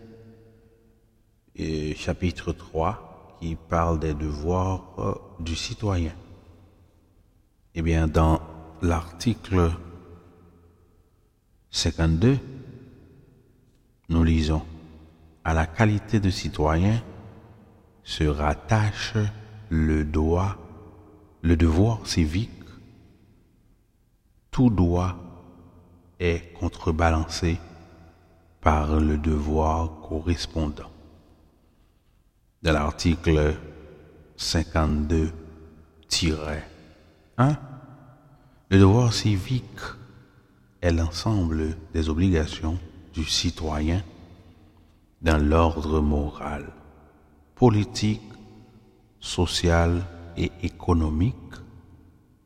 et 1.55 1.95
chapitre 1.95 2.51
3 2.51 3.37
qui 3.41 3.55
parle 3.55 4.01
des 4.01 4.15
devoirs 4.15 4.91
euh, 4.99 5.15
du 5.39 5.55
citoyen. 5.55 6.15
Eh 7.77 7.83
bien, 7.83 8.09
dans 8.09 8.41
l'article 8.83 9.71
52, 11.71 12.37
nous 14.09 14.25
lisons 14.25 14.65
à 15.45 15.55
la 15.55 15.67
qualité 15.67 16.19
de 16.19 16.31
citoyen 16.31 17.01
se 18.09 18.25
rattache 18.25 19.13
le 19.69 20.03
droit, 20.03 20.57
le 21.43 21.59
devoir 21.59 22.07
civique. 22.07 22.49
Tout 24.51 24.71
droit 24.71 25.15
est 26.19 26.55
contrebalancé 26.55 27.59
par 28.63 28.99
le 28.99 29.19
devoir 29.19 30.01
correspondant. 30.01 30.91
Dans 32.63 32.73
l'article 32.73 33.55
52-1, 34.39 35.31
le 38.71 38.79
devoir 38.79 39.13
civique 39.13 39.81
est 40.81 40.93
l'ensemble 40.93 41.77
des 41.93 42.09
obligations 42.09 42.79
du 43.13 43.25
citoyen 43.25 44.03
dans 45.21 45.37
l'ordre 45.37 46.01
moral, 46.01 46.73
politique, 47.59 48.23
social 49.21 50.05
et 50.37 50.51
économique 50.63 51.35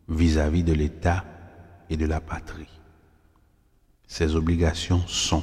vis-à-vis 0.09 0.65
de 0.65 0.73
l'État 0.73 1.25
et 1.91 1.97
de 1.97 2.07
la 2.07 2.21
patrie. 2.21 2.69
Ces 4.07 4.35
obligations 4.35 5.03
sont 5.07 5.43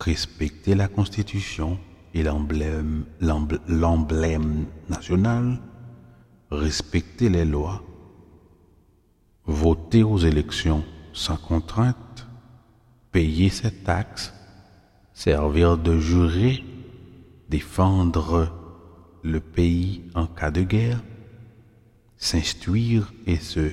respecter 0.00 0.74
la 0.74 0.88
Constitution 0.88 1.78
et 2.14 2.22
l'emblème 2.22 3.04
l'emb- 3.20 3.60
l'emblème 3.68 4.66
national, 4.88 5.58
respecter 6.50 7.28
les 7.28 7.44
lois, 7.44 7.82
voter 9.44 10.02
aux 10.02 10.18
élections 10.18 10.84
sans 11.12 11.36
contrainte, 11.36 12.26
payer 13.12 13.48
ses 13.50 13.72
taxes, 13.72 14.32
servir 15.12 15.76
de 15.78 15.98
juré, 15.98 16.64
défendre 17.50 18.52
le 19.22 19.40
pays 19.40 20.04
en 20.14 20.26
cas 20.26 20.50
de 20.50 20.62
guerre, 20.62 21.02
s'instruire 22.16 23.12
et 23.26 23.36
se 23.36 23.72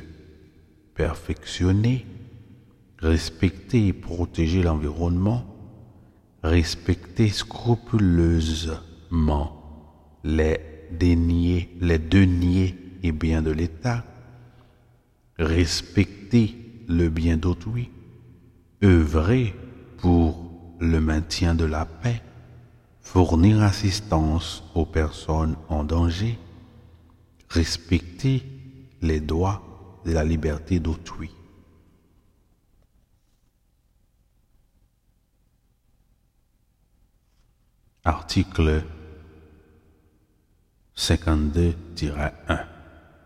perfectionner, 0.96 2.06
respecter 3.00 3.88
et 3.88 3.94
protéger 3.94 4.62
l'environnement, 4.64 5.46
respecter 6.44 7.30
scrupuleusement 7.30 9.54
les 10.24 10.60
deniers, 10.92 11.70
les 11.80 12.00
deniers 12.00 12.76
et 13.04 13.12
biens 13.12 13.44
de 13.44 13.52
l'État, 13.52 14.04
respecter 15.38 16.56
le 16.88 17.10
bien 17.10 17.38
d'autrui, 17.38 17.92
œuvrer 18.84 19.54
pour 19.98 20.52
le 20.80 21.00
maintien 21.00 21.54
de 21.54 21.66
la 21.66 21.86
paix, 21.86 22.24
fournir 23.08 23.64
assistance 23.64 24.64
aux 24.76 24.86
personnes 24.86 25.56
en 25.70 25.86
danger, 25.86 26.38
respecter 27.48 28.44
les 29.02 29.22
droits 29.22 29.62
et 30.06 30.12
la 30.12 30.26
liberté 30.26 30.82
d'autrui. 30.82 31.32
Article 38.04 38.84
52-1. 40.98 41.76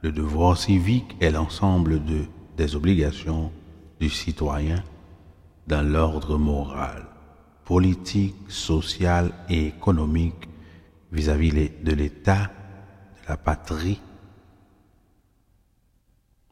Le 0.04 0.12
devoir 0.12 0.58
civique 0.58 1.16
est 1.20 1.32
l'ensemble 1.32 2.06
de, 2.06 2.26
des 2.56 2.76
obligations 2.76 3.52
du 4.00 4.12
citoyen 4.12 4.84
dans 5.66 5.82
l'ordre 5.82 6.38
moral, 6.38 7.08
politique, 7.72 8.36
social 8.50 9.32
et 9.48 9.68
économique 9.68 10.50
vis-à-vis 11.10 11.72
de 11.82 11.94
l'État, 11.94 12.52
de 13.22 13.30
la 13.30 13.38
patrie, 13.38 14.02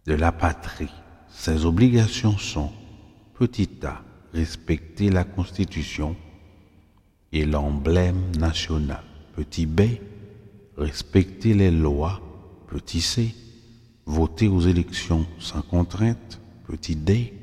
de 0.05 0.13
la 0.13 0.32
patrie. 0.32 0.93
Ces 1.27 1.65
obligations 1.65 2.38
sont, 2.38 2.71
petit 3.34 3.69
a, 3.84 4.01
respecter 4.34 5.10
la 5.10 5.25
Constitution 5.25 6.15
et 7.34 7.43
l'emblème 7.43 8.34
national. 8.38 9.03
Petit 9.36 9.65
b, 9.65 9.82
respecter 10.77 11.53
les 11.53 11.69
lois. 11.69 12.21
Petit 12.67 13.01
c, 13.01 13.36
voter 14.05 14.47
aux 14.47 14.62
élections 14.62 15.27
sans 15.38 15.63
contrainte. 15.63 16.39
Petit 16.65 16.95
d, 16.95 17.34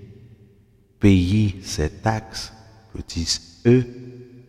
payer 0.99 1.61
ses 1.61 1.91
taxes. 1.91 2.56
Petit 2.97 3.41
e, 3.67 3.83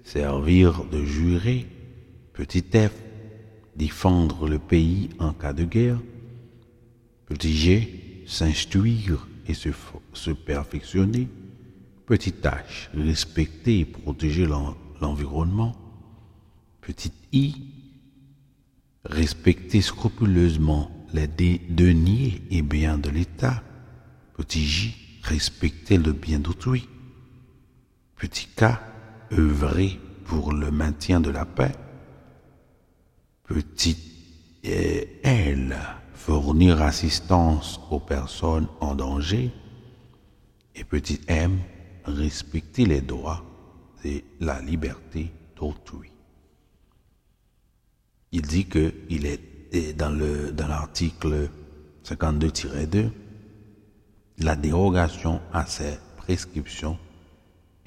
servir 0.06 0.86
de 0.86 1.04
juré. 1.04 1.66
Petit 2.32 2.64
f, 2.72 2.94
défendre 3.76 4.48
le 4.48 4.58
pays 4.58 5.10
en 5.20 5.34
cas 5.34 5.52
de 5.52 5.66
guerre. 5.66 6.00
Petit 7.26 7.58
g, 7.58 8.24
s'instruire 8.26 9.28
et 9.48 9.54
se, 9.54 10.32
perfectionner. 10.32 11.28
Petit 12.06 12.34
h, 12.44 12.88
respecter 12.94 13.80
et 13.82 13.86
protéger 13.86 14.46
l'en- 14.46 14.78
l'environnement. 15.02 15.76
Petit 16.80 17.12
i, 17.34 17.54
respecter 19.04 19.82
scrupuleusement 19.82 20.90
les 21.14 21.28
deniers 21.28 22.44
et 22.50 22.62
biens 22.62 22.98
de 22.98 23.10
l'État. 23.10 23.62
Petit 24.38 24.66
j, 24.66 24.96
respecter 25.24 25.98
le 25.98 26.14
bien 26.14 26.40
d'autrui. 26.40 26.88
Petit 28.18 28.48
k, 28.48 28.66
œuvrer 29.32 30.00
pour 30.26 30.52
le 30.52 30.72
maintien 30.72 31.22
de 31.22 31.30
la 31.30 31.46
paix. 31.46 31.72
Petit 33.44 33.96
L, 34.64 35.78
fournir 36.14 36.82
assistance 36.82 37.80
aux 37.92 38.00
personnes 38.00 38.68
en 38.82 38.96
danger. 38.96 39.52
Et 40.76 40.84
petit 40.84 41.22
m, 41.28 41.60
respecter 42.06 42.86
les 42.86 43.02
droits 43.02 43.46
et 44.04 44.26
la 44.40 44.62
liberté 44.62 45.32
d'autrui. 45.56 46.12
Il 48.32 48.42
dit 48.42 48.66
que 48.66 48.94
il 49.10 49.26
est 49.26 49.94
dans 49.94 50.12
dans 50.54 50.68
l'article 50.68 51.50
52-2, 52.04 53.12
la 54.40 54.56
dérogation 54.56 55.40
à 55.54 55.66
ces 55.66 55.98
prescriptions 56.18 56.98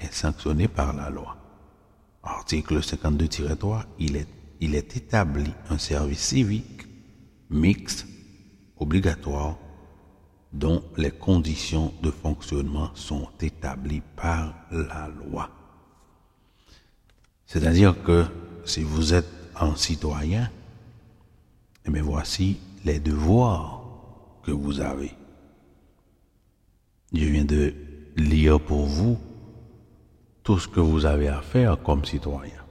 est 0.01 0.13
sanctionnée 0.13 0.67
par 0.67 0.93
la 0.93 1.09
loi. 1.09 1.37
Article 2.23 2.79
52-3, 2.79 3.83
il 3.99 4.15
est, 4.15 4.27
il 4.59 4.75
est 4.75 4.95
établi 4.95 5.51
un 5.69 5.77
service 5.77 6.19
civique 6.19 6.87
mixte 7.49 8.05
obligatoire 8.77 9.57
dont 10.53 10.83
les 10.97 11.11
conditions 11.11 11.93
de 12.01 12.11
fonctionnement 12.11 12.91
sont 12.93 13.29
établies 13.41 14.01
par 14.15 14.53
la 14.71 15.09
loi. 15.09 15.49
C'est-à-dire 17.45 18.01
que 18.03 18.25
si 18.65 18.83
vous 18.83 19.13
êtes 19.13 19.27
un 19.59 19.75
citoyen, 19.75 20.49
eh 21.85 22.01
voici 22.01 22.57
les 22.85 22.99
devoirs 22.99 23.83
que 24.43 24.51
vous 24.51 24.79
avez. 24.79 25.11
Je 27.13 27.25
viens 27.25 27.45
de 27.45 27.73
lire 28.15 28.59
pour 28.59 28.85
vous 28.85 29.17
tout 30.43 30.57
ce 30.59 30.67
que 30.67 30.79
vous 30.79 31.05
avez 31.05 31.27
à 31.27 31.41
faire 31.41 31.81
comme 31.81 32.05
citoyen. 32.05 32.61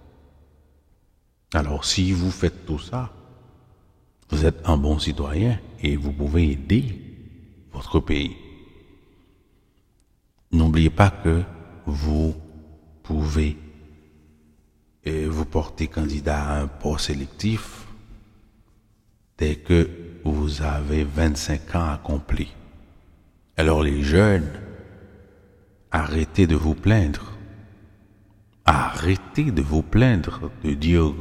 Alors 1.53 1.85
si 1.85 2.13
vous 2.13 2.31
faites 2.31 2.67
tout 2.67 2.79
ça, 2.79 3.13
vous 4.31 4.47
êtes 4.47 4.61
un 4.65 4.77
bon 4.77 4.99
citoyen 4.99 5.59
et 5.83 5.97
vous 5.97 6.13
pouvez 6.13 6.53
aider 6.53 7.01
votre 7.73 8.01
pays. 8.01 8.37
n'oubliez 10.53 10.91
pas 10.91 11.11
que 11.11 11.43
vous 11.87 12.35
pouvez 13.03 13.57
euh, 15.07 15.27
vous 15.31 15.45
porter 15.45 15.87
candidat 15.87 16.43
à 16.43 16.61
un 16.61 16.67
poste 16.67 17.07
sélectif 17.07 17.87
dès 19.39 19.57
que 19.57 19.89
vous 20.25 20.63
avez 20.63 21.05
25 21.05 21.75
ans 21.75 21.91
accomplis. 21.91 22.53
Alors 23.57 23.83
les 23.83 24.03
jeunes, 24.03 24.51
arrêtez 25.91 26.47
de 26.47 26.57
vous 26.57 26.75
plaindre. 26.75 27.30
Arrêtez 28.73 29.51
de 29.51 29.63
vous 29.63 29.83
plaindre, 29.83 30.51
de 30.63 30.75
dire 30.75 31.13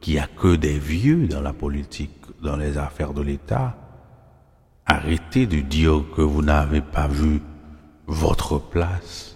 qu'il 0.00 0.14
n'y 0.14 0.20
a 0.20 0.26
que 0.26 0.56
des 0.56 0.78
vieux 0.78 1.26
dans 1.26 1.42
la 1.42 1.52
politique, 1.52 2.24
dans 2.42 2.56
les 2.56 2.78
affaires 2.78 3.12
de 3.12 3.20
l'État. 3.20 3.76
Arrêtez 4.86 5.46
de 5.46 5.60
dire 5.60 6.04
que 6.16 6.22
vous 6.22 6.40
n'avez 6.40 6.80
pas 6.80 7.06
vu 7.06 7.42
votre 8.06 8.58
place 8.58 9.34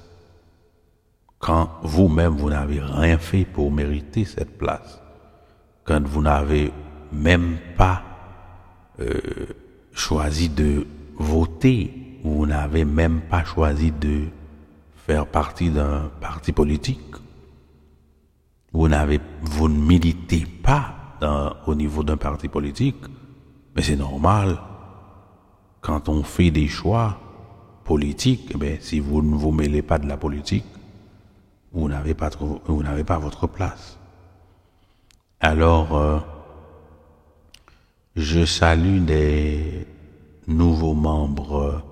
quand 1.39 1.69
vous-même 1.83 2.35
vous 2.35 2.49
n'avez 2.49 2.81
rien 2.81 3.19
fait 3.19 3.45
pour 3.45 3.71
mériter 3.71 4.25
cette 4.25 4.57
place, 4.57 5.01
quand 5.85 6.03
vous 6.07 6.23
n'avez 6.23 6.73
même 7.13 7.59
pas 7.77 8.03
euh, 9.01 9.21
choisi 9.93 10.49
de 10.49 10.87
voter, 11.17 12.19
vous 12.25 12.47
n'avez 12.47 12.85
même 12.85 13.21
pas 13.21 13.45
choisi 13.45 13.93
de 13.93 14.29
faire 15.09 15.27
partie 15.27 15.71
d'un 15.71 16.11
parti 16.21 16.53
politique, 16.53 17.15
vous 18.75 18.89
n'avez, 18.89 19.19
vous 19.41 19.67
ne 19.67 19.81
militez 19.81 20.45
pas 20.63 21.17
au 21.67 21.75
niveau 21.75 22.03
d'un 22.03 22.19
parti 22.19 22.49
politique, 22.49 23.03
mais 23.75 23.81
c'est 23.81 23.97
normal. 23.97 24.59
Quand 25.81 26.11
on 26.11 26.23
fait 26.23 26.51
des 26.51 26.69
choix 26.69 27.19
politiques, 27.85 28.53
eh 28.63 28.77
si 28.81 29.01
vous 29.01 29.23
ne 29.23 29.35
vous 29.35 29.51
mêlez 29.51 29.81
pas 29.81 29.99
de 29.99 30.07
la 30.07 30.19
politique, 30.19 30.67
vous 31.73 31.89
n'avez 31.89 32.13
pas, 32.13 32.29
votre 33.19 33.47
place. 33.47 33.99
Alors, 35.41 35.97
euh, 35.97 36.19
je 38.15 38.45
salue 38.45 39.01
des 39.01 39.87
nouveaux 40.47 40.95
membres 40.95 41.83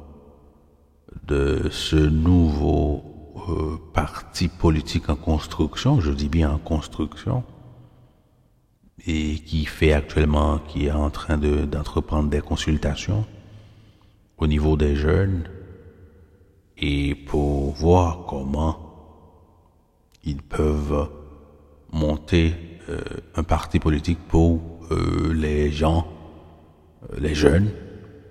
de 1.26 1.68
ce 1.70 1.96
nouveau 1.96 3.02
euh, 3.48 3.76
parti 3.92 4.48
politique 4.48 5.08
en 5.08 5.16
construction, 5.16 6.00
je 6.00 6.12
dis 6.12 6.28
bien 6.28 6.50
en 6.50 6.58
construction, 6.58 7.44
et 9.06 9.36
qui 9.36 9.64
fait 9.64 9.92
actuellement, 9.92 10.58
qui 10.58 10.86
est 10.86 10.92
en 10.92 11.10
train 11.10 11.38
d'entreprendre 11.38 12.28
des 12.28 12.40
consultations 12.40 13.24
au 14.38 14.46
niveau 14.46 14.76
des 14.76 14.96
jeunes 14.96 15.44
et 16.78 17.14
pour 17.14 17.72
voir 17.72 18.26
comment 18.26 18.86
ils 20.24 20.42
peuvent 20.42 21.08
monter 21.92 22.54
euh, 22.88 23.00
un 23.36 23.42
parti 23.42 23.78
politique 23.78 24.18
pour 24.28 24.60
euh, 24.90 25.32
les 25.32 25.70
gens, 25.70 26.06
les 27.18 27.34
jeunes. 27.34 27.70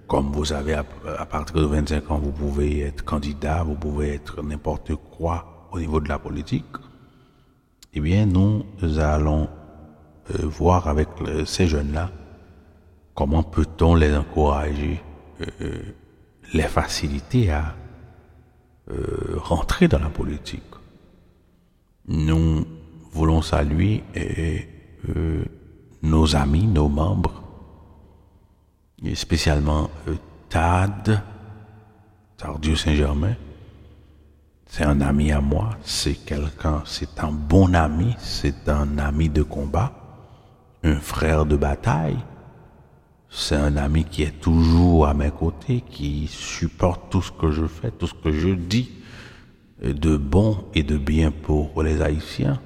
Comme 0.07 0.31
vous 0.31 0.53
avez 0.53 0.73
à, 0.73 1.25
partir 1.25 1.55
de 1.55 1.65
25 1.65 2.11
ans, 2.11 2.19
vous 2.19 2.31
pouvez 2.31 2.81
être 2.81 3.03
candidat, 3.03 3.63
vous 3.63 3.75
pouvez 3.75 4.13
être 4.13 4.43
n'importe 4.43 4.95
quoi 4.95 5.67
au 5.71 5.79
niveau 5.79 5.99
de 5.99 6.09
la 6.09 6.19
politique. 6.19 6.65
Eh 7.93 7.99
bien, 7.99 8.25
nous 8.25 8.65
allons 8.99 9.49
voir 10.29 10.87
avec 10.87 11.07
ces 11.45 11.67
jeunes-là 11.67 12.11
comment 13.13 13.43
peut-on 13.43 13.95
les 13.95 14.15
encourager, 14.15 15.01
les 16.53 16.63
faciliter 16.63 17.51
à 17.51 17.75
rentrer 19.37 19.87
dans 19.87 19.99
la 19.99 20.09
politique 20.09 20.75
nous 22.07 22.65
voulons 23.11 23.41
saluer 23.41 24.03
euh, 24.15 25.43
nos 26.03 26.35
amis, 26.35 26.67
nos 26.67 26.89
membres, 26.89 27.43
et 29.05 29.15
spécialement 29.15 29.89
Tad, 30.49 31.21
Tardieu 32.37 32.75
Saint-Germain. 32.75 33.35
C'est 34.67 34.83
un 34.83 34.99
ami 34.99 35.31
à 35.31 35.39
moi, 35.39 35.77
c'est 35.83 36.15
quelqu'un, 36.15 36.81
c'est 36.85 37.19
un 37.19 37.31
bon 37.31 37.73
ami, 37.75 38.15
c'est 38.17 38.67
un 38.67 38.97
ami 38.97 39.29
de 39.29 39.43
combat, 39.43 39.93
un 40.83 40.95
frère 40.95 41.45
de 41.45 41.55
bataille. 41.55 42.17
C'est 43.29 43.55
un 43.55 43.77
ami 43.77 44.05
qui 44.05 44.23
est 44.23 44.39
toujours 44.39 45.07
à 45.07 45.13
mes 45.13 45.31
côtés, 45.31 45.83
qui 45.89 46.27
supporte 46.27 47.11
tout 47.11 47.21
ce 47.21 47.31
que 47.31 47.51
je 47.51 47.65
fais, 47.65 47.91
tout 47.91 48.07
ce 48.07 48.13
que 48.13 48.31
je 48.31 48.49
dis 48.49 48.91
de 49.83 50.17
bon 50.17 50.57
et 50.73 50.83
de 50.83 50.97
bien 50.97 51.31
pour 51.31 51.83
les 51.83 52.01
Haïtiens. 52.01 52.59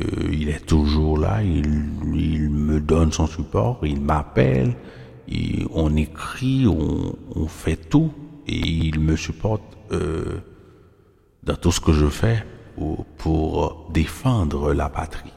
Euh, 0.00 0.28
il 0.32 0.48
est 0.48 0.66
toujours 0.66 1.18
là, 1.18 1.42
il, 1.42 1.68
me 2.50 2.80
donne 2.80 3.12
son 3.12 3.26
support, 3.26 3.80
il 3.84 4.00
m'appelle, 4.00 4.74
on 5.72 5.96
écrit, 5.96 6.66
on, 6.66 7.46
fait 7.48 7.76
tout 7.76 8.12
et 8.46 8.58
il 8.58 9.00
me 9.00 9.16
supporte 9.16 9.62
euh, 9.92 10.40
dans 11.42 11.56
tout 11.56 11.72
ce 11.72 11.80
que 11.80 11.92
je 11.92 12.06
fais 12.06 12.44
pour, 13.18 13.88
défendre 13.92 14.74
la 14.74 14.88
patrie. 14.88 15.32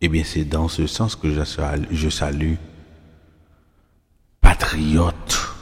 Eh 0.00 0.08
bien, 0.08 0.22
c'est 0.24 0.44
dans 0.44 0.68
ce 0.68 0.86
sens 0.86 1.16
que 1.16 1.30
je 1.30 1.44
salue, 1.44 1.86
je 1.90 2.08
patriote 4.40 5.54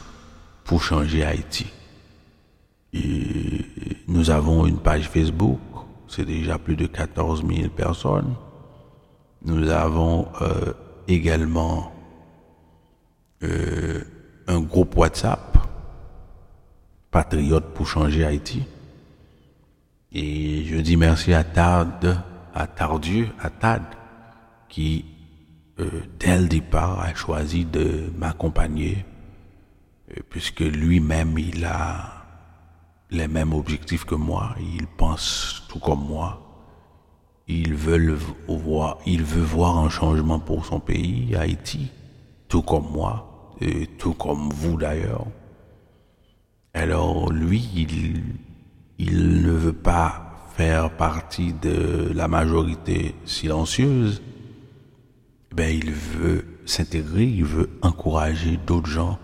pour 0.65 0.83
changer 0.83 1.25
Haïti. 1.25 1.67
Nous 4.09 4.31
avons 4.31 4.67
une 4.67 4.79
page 4.79 5.09
Facebook, 5.09 5.61
c'est 6.09 6.25
déjà 6.25 6.59
plus 6.59 6.77
de 6.77 6.87
14 6.87 7.45
000 7.47 7.69
personnes. 7.71 8.35
Nous 9.45 9.69
avons 9.71 10.29
euh, 10.43 10.73
également 11.09 11.93
euh, 13.43 14.03
un 14.47 14.61
groupe 14.61 14.97
WhatsApp, 14.97 15.59
Patriote 17.11 17.75
pour 17.75 17.87
changer 17.87 18.25
Haïti. 18.25 18.63
Et 20.13 20.65
je 20.65 20.77
dis 20.77 20.97
merci 20.97 21.33
à 21.33 21.43
Tard, 21.45 21.87
à 22.55 22.67
Tardieu, 22.67 23.29
à 23.41 23.51
Tad, 23.51 23.83
qui, 24.69 25.05
euh, 25.79 26.03
dès 26.19 26.39
le 26.39 26.49
départ, 26.49 27.01
a 27.01 27.15
choisi 27.15 27.65
de 27.65 28.11
m'accompagner, 28.17 29.05
puisque 30.29 30.61
lui-même, 30.61 31.39
il 31.39 31.65
a 31.65 32.25
les 33.11 33.29
mêmes 33.29 33.53
objectifs 33.53 34.05
que 34.05 34.15
moi, 34.15 34.55
ils 34.61 34.87
pensent 34.87 35.63
tout 35.69 35.79
comme 35.79 36.07
moi. 36.07 36.39
Il 37.49 37.75
veut 37.75 38.17
voir 39.43 39.79
un 39.79 39.89
changement 39.89 40.39
pour 40.39 40.65
son 40.65 40.81
pays, 40.81 41.35
Haïti, 41.37 41.91
tout 42.49 42.63
comme 42.63 42.91
moi, 42.91 43.32
tout 43.99 44.15
comme 44.15 44.51
vous 44.51 44.77
d'ailleurs. 44.77 45.27
Alors 46.75 47.31
lui, 47.31 47.69
il, 47.75 48.23
il 48.99 49.43
ne 49.43 49.53
veut 49.53 49.73
pas 49.73 50.33
faire 50.57 50.91
partie 50.97 51.53
de 51.53 52.11
la 52.15 52.29
majorité 52.29 53.15
silencieuse. 53.25 54.23
Ben, 55.55 55.75
il 55.75 55.91
veut 55.91 56.47
s'intégrer, 56.65 57.25
il 57.25 57.45
veut 57.45 57.71
encourager 57.83 58.59
d'autres 58.67 58.89
gens 58.89 59.19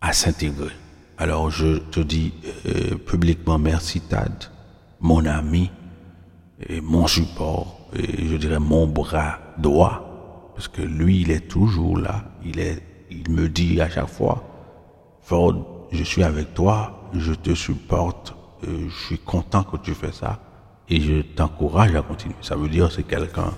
à 0.00 0.12
s'intégrer. 0.12 0.72
Alors 1.18 1.50
je 1.50 1.78
te 1.78 2.00
dis 2.00 2.34
euh, 2.66 2.96
publiquement 2.96 3.58
merci 3.58 4.00
Tad, 4.00 4.50
mon 5.00 5.24
ami, 5.24 5.70
et 6.68 6.80
mon 6.80 7.06
support, 7.06 7.88
et 7.94 8.26
je 8.26 8.36
dirais 8.36 8.58
mon 8.58 8.86
bras 8.86 9.38
droit, 9.58 10.52
parce 10.54 10.68
que 10.68 10.82
lui 10.82 11.20
il 11.20 11.30
est 11.30 11.48
toujours 11.48 11.98
là, 11.98 12.24
il 12.44 12.58
est, 12.58 12.82
il 13.10 13.30
me 13.30 13.48
dit 13.48 13.80
à 13.80 13.88
chaque 13.88 14.08
fois, 14.08 14.42
Ford, 15.22 15.88
je 15.92 16.02
suis 16.02 16.22
avec 16.22 16.54
toi, 16.54 17.10
je 17.12 17.32
te 17.32 17.54
supporte, 17.54 18.34
euh, 18.64 18.88
je 18.88 19.06
suis 19.06 19.18
content 19.18 19.64
que 19.64 19.76
tu 19.76 19.94
fais 19.94 20.12
ça, 20.12 20.40
et 20.88 21.00
je 21.00 21.22
t'encourage 21.22 21.94
à 21.94 22.02
continuer. 22.02 22.36
Ça 22.42 22.56
veut 22.56 22.68
dire 22.68 22.90
c'est 22.92 23.02
quelqu'un 23.06 23.52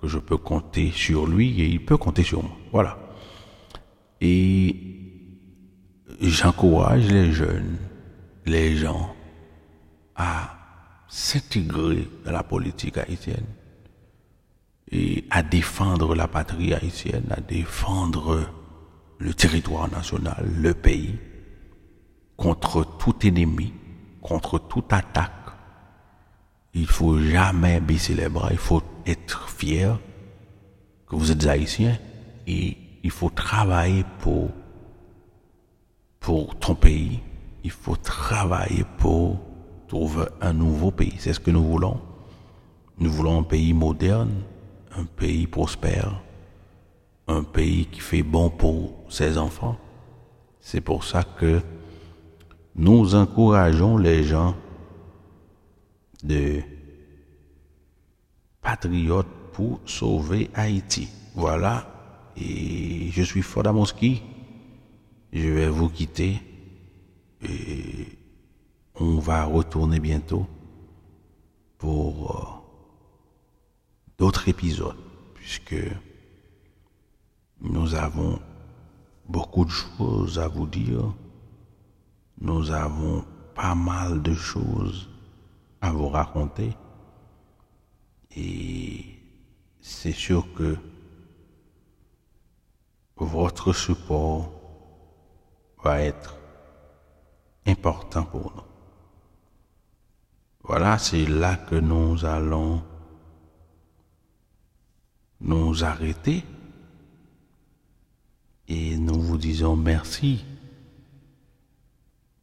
que 0.00 0.08
je 0.08 0.18
peux 0.18 0.36
compter 0.36 0.90
sur 0.90 1.26
lui 1.26 1.60
et 1.60 1.66
il 1.66 1.84
peut 1.84 1.96
compter 1.96 2.22
sur 2.22 2.42
moi. 2.42 2.52
Voilà. 2.72 2.98
Et 4.20 4.76
j'encourage 6.20 7.08
les 7.08 7.32
jeunes, 7.32 7.78
les 8.46 8.76
gens 8.76 9.14
à 10.16 10.58
s'intégrer 11.08 12.08
dans 12.24 12.32
la 12.32 12.42
politique 12.42 12.98
haïtienne 12.98 13.46
et 14.90 15.24
à 15.30 15.42
défendre 15.42 16.14
la 16.14 16.28
patrie 16.28 16.74
haïtienne, 16.74 17.26
à 17.30 17.40
défendre 17.40 18.48
le 19.22 19.32
territoire 19.34 19.88
national, 19.90 20.44
le 20.60 20.74
pays, 20.74 21.14
contre 22.36 22.84
tout 22.98 23.14
ennemi, 23.24 23.72
contre 24.20 24.58
toute 24.58 24.92
attaque. 24.92 25.30
Il 26.74 26.86
faut 26.86 27.18
jamais 27.18 27.80
baisser 27.80 28.14
les 28.14 28.28
bras, 28.28 28.48
il 28.50 28.58
faut 28.58 28.82
être 29.06 29.48
fier 29.48 29.98
que 31.06 31.14
vous 31.14 31.30
êtes 31.30 31.46
haïtien 31.46 31.96
et 32.46 32.76
il 33.04 33.10
faut 33.10 33.30
travailler 33.30 34.04
pour 34.18 34.50
pour 36.18 36.56
ton 36.56 36.74
pays, 36.76 37.20
il 37.64 37.70
faut 37.70 37.96
travailler 37.96 38.84
pour 38.98 39.40
trouver 39.88 40.26
un 40.40 40.52
nouveau 40.52 40.92
pays. 40.92 41.16
C'est 41.18 41.32
ce 41.32 41.40
que 41.40 41.50
nous 41.50 41.64
voulons. 41.64 42.00
Nous 42.98 43.10
voulons 43.10 43.40
un 43.40 43.42
pays 43.42 43.72
moderne, 43.72 44.42
un 44.96 45.04
pays 45.04 45.48
prospère, 45.48 46.22
un 47.28 47.42
pays 47.42 47.86
qui 47.86 48.00
fait 48.00 48.22
bon 48.22 48.50
pour 48.50 48.92
ses 49.08 49.38
enfants. 49.38 49.78
C'est 50.60 50.80
pour 50.80 51.04
ça 51.04 51.24
que 51.24 51.60
nous 52.74 53.14
encourageons 53.14 53.96
les 53.96 54.24
gens 54.24 54.54
de 56.22 56.62
patriotes 58.60 59.26
pour 59.52 59.80
sauver 59.84 60.50
Haïti. 60.54 61.08
Voilà. 61.34 62.32
Et 62.36 63.10
je 63.10 63.22
suis 63.22 63.42
fort 63.42 63.66
à 63.66 63.72
mon 63.72 63.84
ski. 63.84 64.22
Je 65.32 65.48
vais 65.48 65.68
vous 65.68 65.88
quitter. 65.88 66.40
Et 67.42 68.18
on 68.94 69.18
va 69.18 69.44
retourner 69.44 69.98
bientôt 69.98 70.46
pour 71.78 72.36
euh, 72.36 72.62
d'autres 74.18 74.48
épisodes, 74.48 74.96
puisque 75.34 75.74
nous 77.62 77.94
avons 77.94 78.40
beaucoup 79.28 79.64
de 79.64 79.70
choses 79.70 80.38
à 80.38 80.48
vous 80.48 80.66
dire. 80.66 81.14
Nous 82.40 82.72
avons 82.72 83.24
pas 83.54 83.74
mal 83.74 84.20
de 84.20 84.34
choses 84.34 85.08
à 85.80 85.92
vous 85.92 86.08
raconter. 86.08 86.76
Et 88.34 89.04
c'est 89.80 90.12
sûr 90.12 90.52
que 90.54 90.76
votre 93.16 93.72
support 93.72 94.50
va 95.84 96.00
être 96.00 96.36
important 97.66 98.24
pour 98.24 98.52
nous. 98.56 98.62
Voilà, 100.64 100.98
c'est 100.98 101.26
là 101.26 101.56
que 101.56 101.76
nous 101.76 102.24
allons 102.24 102.82
nous 105.40 105.84
arrêter 105.84 106.44
et 108.72 108.96
nous 108.96 109.20
vous 109.20 109.36
disons 109.36 109.76
merci 109.76 110.44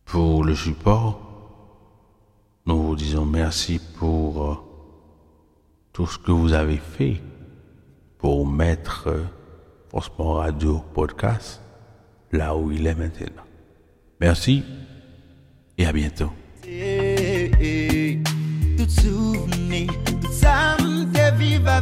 pour 0.05 0.43
le 0.43 0.55
support. 0.55 1.19
Nous 2.67 2.83
vous 2.83 2.95
disons 2.95 3.25
merci 3.25 3.79
pour 3.97 4.45
euh, 4.45 4.55
tout 5.91 6.05
ce 6.05 6.19
que 6.19 6.31
vous 6.31 6.53
avez 6.53 6.77
fait 6.77 7.19
pour 8.19 8.45
mettre 8.47 9.07
euh, 9.07 9.23
Franchement 9.89 10.33
Radio 10.33 10.83
Podcast 10.93 11.61
là 12.31 12.55
où 12.55 12.71
il 12.71 12.85
est 12.85 12.93
maintenant. 12.93 13.47
Merci 14.21 14.63
et 15.79 15.85
à 15.87 15.91
bientôt. 15.91 16.31
Tout 18.77 18.89
souvenir, 18.89 19.87
tout 20.05 20.29
pas 21.63 21.81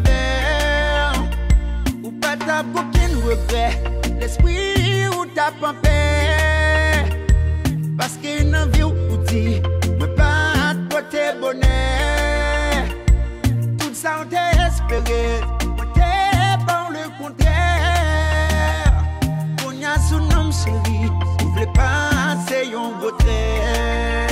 espri 4.28 5.08
ou 5.16 5.26
tap 5.36 5.64
anpe 5.64 5.96
Paske 8.00 8.34
nan 8.52 8.72
vi 8.74 8.84
ou 8.84 9.20
di 9.30 9.44
Mwen 9.98 10.12
pat 10.20 10.84
pote 10.92 11.26
bonè 11.42 11.80
Tout 13.80 13.96
sa 13.96 14.20
an 14.22 14.30
te 14.34 14.44
espere 14.68 15.24
Mwen 15.64 15.90
te 15.96 16.14
ban 16.68 16.92
le 16.96 17.08
kontrèr 17.20 18.92
Konya 19.64 19.96
sou 20.10 20.20
nom 20.28 20.52
chéri 20.52 21.08
Ou 21.08 21.54
vle 21.56 21.68
pase 21.80 22.66
yon 22.74 22.98
gotrèr 23.04 24.27